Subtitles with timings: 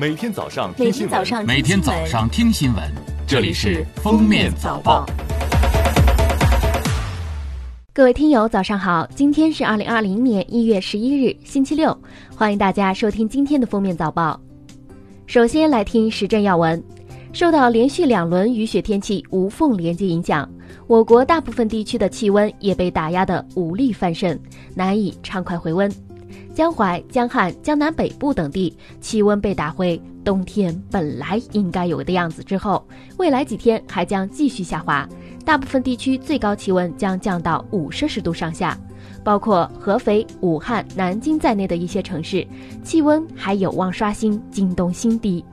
[0.00, 2.84] 每天早上听新闻，每天早上听新闻，
[3.26, 5.04] 这里是《封面早报》。
[7.92, 9.04] 各位听友，早上好！
[9.16, 11.98] 今天是二零二零年一月十一日，星期六，
[12.32, 14.40] 欢迎大家收听今天的《封面早报》。
[15.26, 16.80] 首先来听时政要闻。
[17.32, 20.48] 受到连续两轮雨雪天气无缝连接影响，
[20.86, 24.40] 我国大部分地区的气温也被打压得无力翻身，
[24.76, 25.92] 难以畅快回温。
[26.58, 32.84] 江淮、江汉、江南北部等地气温被打回冬天本来应该有的样子之后，
[33.16, 35.08] 未来几天还将继续下滑，
[35.44, 38.76] 大部分地区最高气温将降到五摄氏度上下，
[39.22, 42.44] 包括合肥、武汉、南京在内的一些城市，
[42.82, 45.44] 气温还有望刷新今冬新低。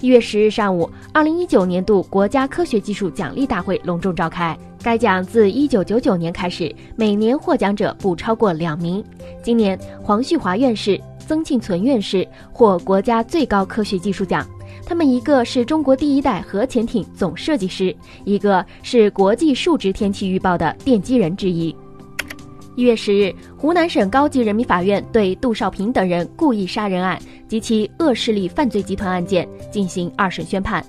[0.00, 4.56] 一月十日上午，二零一九年度国家科学技术奖励大会隆重召开。
[4.80, 9.04] 该奖自一九九九年开始，每年获奖者不超过两名。
[9.42, 14.46] 今年，黄旭华院士、曾庆存院士获国家最高科学技术奖。
[14.86, 21.74] 他们一个是中国第一代核潜艇总设计师，一个是国际数值天气预报的奠基人之一。
[22.78, 30.80] 一月十日，湖南省高级人民法院对杜少平等人故意杀人案及其恶势力犯罪集团案件进行二审宣判，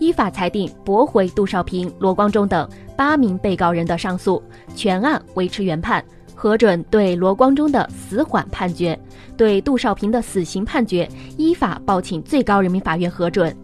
[0.00, 4.42] 依法裁定驳回杜少平、罗光忠等八名被告人的上诉，
[4.74, 8.98] 全案维持原判，核准对罗光忠的死缓判决，
[9.36, 13.56] 对杜少平的死刑判决依法报请最高人民法院核准。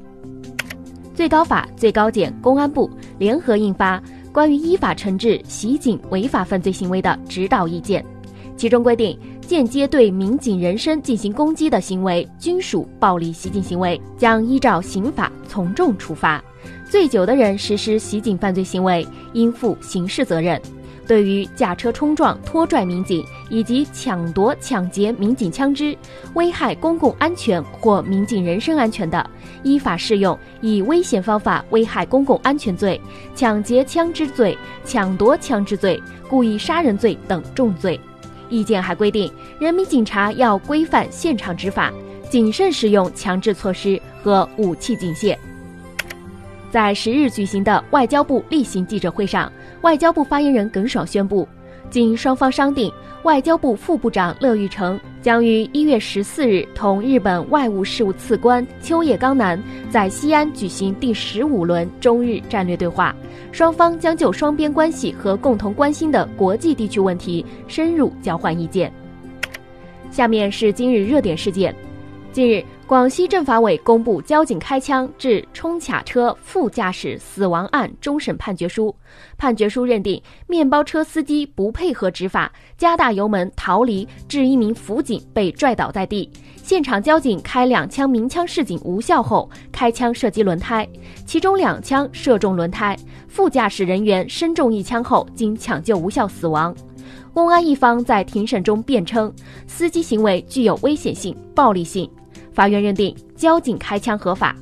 [1.17, 2.89] 最高法、最高检、公安部
[3.19, 4.01] 联合印发。
[4.33, 8.03] 关于依法惩治袭警违法犯罪行为的指导意见，
[8.57, 16.43] 其中规定，间接对民警人身进行攻击的行为均属暴力袭警行为，将依照刑法从重处罚。
[16.89, 20.61] 醉酒的人实施袭警犯罪行为，应负刑事责任。
[21.07, 25.97] 对于驾车冲撞、拖拽民警以及抢夺、抢劫民警枪支，
[26.35, 29.29] 危害公共安全或民警人身安全的，
[29.63, 33.01] 依法适用以危险方法危害公共安全罪、
[33.35, 38.01] 抢劫枪支罪、抢夺枪支罪、故意杀人罪等重罪。
[38.49, 41.93] 意见还规定，人民警察要规范现场执法，
[42.31, 45.37] 谨慎使用强制措施和武器警械。
[46.73, 49.53] 在十日举行的外交部例行记者会上，
[49.83, 51.47] 外交部发言人耿爽宣布，
[51.91, 52.91] 经双方商定，
[53.25, 63.15] 外交部副部长乐玉成将于一月十四日同日本外务事务次官秋叶刚男在西安举行第十五轮中日战略对话，
[63.53, 68.91] 双方将就双边关系和共同关心的国际地区问题深入交换意见。
[70.11, 71.75] 下面是今日热点事件。
[72.33, 78.95] 近日，广西政法委公布交警开枪致冲卡车副驾驶死亡案终审判决书。
[79.39, 86.31] 判决书认定，面包车司机不配合执法，加大油门逃离，致一名辅警被拽倒在地。
[86.57, 90.87] 现场交警开两枪鸣枪示警无效后，开枪射击轮胎，
[91.25, 92.95] 其中两枪射中轮胎，
[93.27, 96.77] 副驾驶人员身中一枪后经抢救无效死亡。
[97.33, 99.33] 公安一方在庭审中辩称，
[99.67, 102.07] 司机行为具有危险性、暴力性。
[102.53, 104.55] 法院认定交警开枪合法。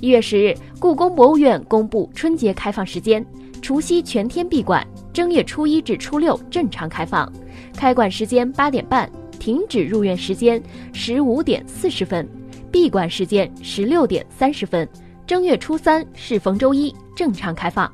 [0.00, 3.24] 一月十日，故宫博物院公布春节开放时间：
[3.60, 7.30] 除夕全天闭馆，正月初一至初六正常开放。
[7.76, 12.26] 开馆时间八点半，停止入院时间十五点四十分，
[12.72, 14.88] 闭馆时间十六点三十分。
[15.26, 17.90] 正月初三适逢周一，正常开放。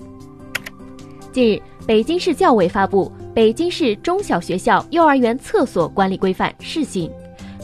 [1.32, 7.10] 近日，北京市教委发布《北京市中小学校幼儿园厕所管理规范（试行）》。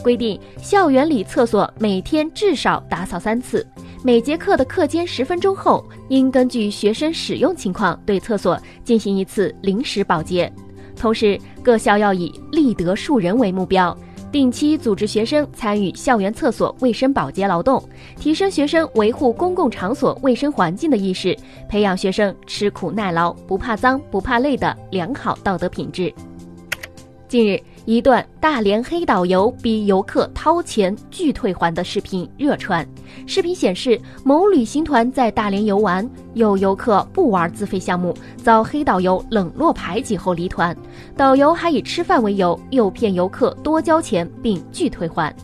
[0.03, 3.65] 规定，校园里厕所每天至少打扫三次，
[4.03, 10.51] 每节课的课间十分钟后，应根据学生使用情况对厕所进行一次临时保洁。
[10.95, 13.97] 同时，各校要以立德树人为目标，
[14.31, 17.81] 定期组织学生参与校园厕所卫生保洁劳动，
[18.19, 21.35] 提升学生维护公共场所卫生环境的意识，
[21.69, 26.13] 培养学生吃苦耐劳、不怕脏、不怕累的良好道德品质。
[27.27, 27.59] 近日。
[27.85, 32.87] 一段大连黑导游逼游客掏钱拒退还的视频热传。
[33.27, 40.75] 视频显示，某旅行团在大连游玩，有游客不玩自费项目，遭黑导游冷落排挤后离团。
[41.17, 45.35] 导游还以吃饭为由，诱骗游客多交钱并拒退还。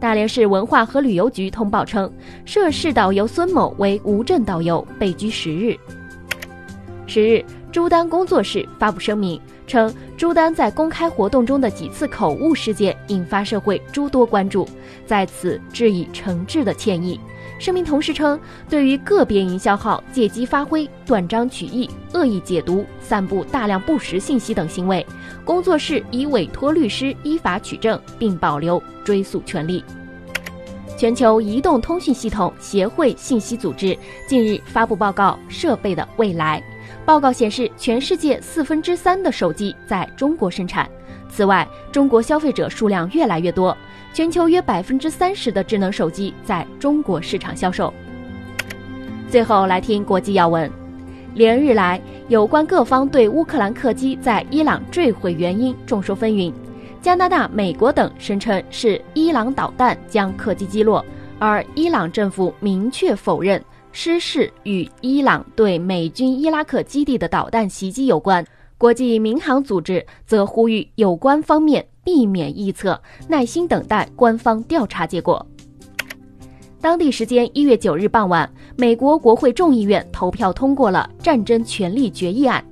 [0.00, 2.12] 大连市文化和旅游局通报称，
[2.44, 5.76] 涉事导游孙某为无证导游，被拘十日。
[7.06, 9.40] 十日，朱丹工作室发布声明。
[9.66, 14.68] 称朱丹在公开活动中的几次口误事件引发社会诸多关注，
[15.06, 17.18] 在此致以诚挚的歉意。
[17.58, 18.38] 声明同时称，
[18.68, 25.06] 对于个别营销号借机发挥、断章取义、恶意解读、散布大量不实信息等行为，
[25.44, 29.84] 工作室已委托律师依法取证，并保留追诉权利。
[30.96, 33.96] 全球移动通讯系统协会信息组织
[34.28, 36.62] 近日发布报告《设备的未来》。
[37.04, 40.88] 报告显示，全世界四分之三的手机在中国生产。
[41.28, 43.76] 此外，中国消费者数量越来越多，
[44.12, 47.92] 全球约百分之三十的智能手机在中国市场销售。
[49.28, 50.70] 最后来听国际要闻，
[51.34, 56.52] 连日来，有关各方对乌克兰客机在伊朗坠毁原因众说纷纭。
[57.04, 61.04] 加拿大、美国等声称是伊朗导弹将客机击落，
[61.38, 63.62] 而伊朗政府明确否认
[63.92, 68.42] 失事与伊朗对美军伊拉克基地的导弹袭击有关。
[68.78, 72.98] 国际民航组织则呼吁有关方面避免臆测，
[73.28, 75.46] 耐心等待官方调查结果。
[76.80, 82.64] 当地时间一月九日傍晚，美国国会众议院投票通过了战争权利决议案。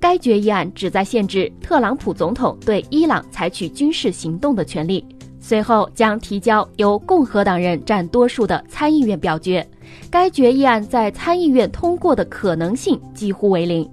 [0.00, 5.04] 该决议案旨在限制特朗普总统对伊朗采取军事行动的权利，
[5.38, 9.66] 随后将提交由共和党人占多数的参议院表决。
[10.10, 13.88] 该决议案在参议院通过的可能性几乎为零。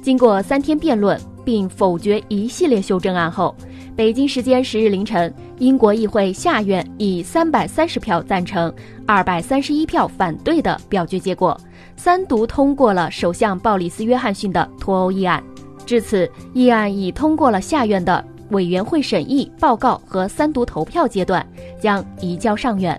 [0.00, 3.54] 经过三天辩论并否决一系列修正案后，
[3.94, 8.72] 北京时间十日凌晨，英国议会下院以三百三十票赞成、
[9.06, 11.56] 二百三十一票反对的表决结果。
[11.96, 15.42] 三读通过了首相鲍里斯·约翰逊的脱欧议案，
[15.86, 21.46] 至此，议案已通过了下院的委员会审议报告和三读投票阶段，
[21.80, 22.98] 将移交上院。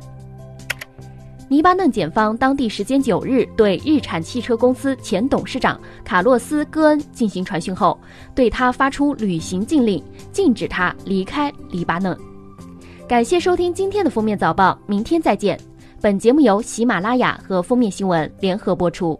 [1.50, 8.00] 黎巴嫩检方当地时间九日对日产汽车公司前董事长卡洛斯·戈恩进行传讯后，
[8.34, 10.02] 对他发出旅行禁令，
[10.32, 12.18] 禁止他离开黎巴嫩。
[13.08, 15.60] 感谢收听今天的封面早报，明天再见。
[16.04, 19.18] 本节目由喜马拉雅和封面新闻联合播出。